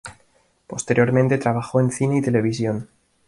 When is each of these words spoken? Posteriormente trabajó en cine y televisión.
Posteriormente 0.65 1.37
trabajó 1.37 1.79
en 1.79 1.91
cine 1.91 2.17
y 2.17 2.21
televisión. 2.23 2.89